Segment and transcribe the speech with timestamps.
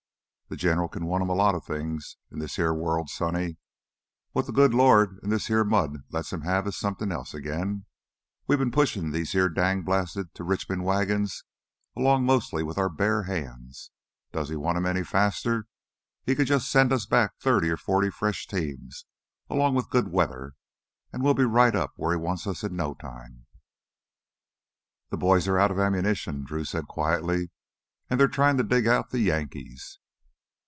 [0.53, 3.55] "Th' General can want him a lotta things in this heah world, sonny.
[4.33, 7.85] What the Good Lord an' this heah mud lets him have is somethin' else again.
[8.47, 11.45] We've been pushin' these heah dang blasted to Richmond wagons
[11.95, 13.91] along, mostly with our bare hands.
[14.33, 15.67] Does he want 'em any faster,
[16.25, 19.05] he can jus' send us back thirty or forty fresh teams,
[19.49, 20.55] along with good weather
[21.13, 23.45] an' we'll be right up wheah he wants us in no time"
[25.11, 27.51] "The boys are out of ammunition," Drew said quietly.
[28.09, 29.97] "And they are tryin' to dig out the Yankees."